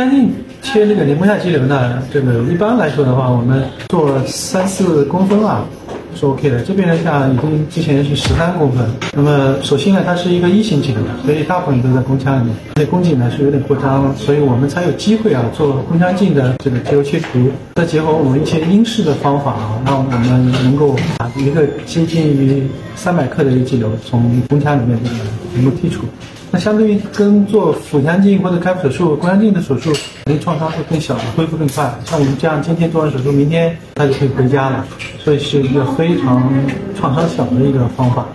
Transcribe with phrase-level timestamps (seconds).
[0.00, 5.62] 干净切那个黏膜下肌瘤呢，这个一般来说的话，我们做三四公分啊。
[6.20, 24.98] 是 OK 的，这边呢像已经之前是十三公分，那么首先呢它是一个一型颈的，所以大部分都在宫腔里面，那宫颈呢是有点扩张，所以我们才有机会啊做宫腔镜的这个肌瘤切除，再结合我们一些英式的方法啊，让我们能够把一个接近于三百克的一个肌瘤从宫腔里面
[25.54, 26.02] 能够剔除。
[26.50, 29.90] 那相对于跟做腹腔镜或者开腹手术、宫腔镜的手术，
[30.24, 31.90] 肯定创伤会更小，恢复更快。
[32.04, 34.84] 像我们这样今天做完手术，明天他就可以回家了，
[35.22, 36.50] 所以是一个非常
[36.94, 38.26] 创伤小的一个方法。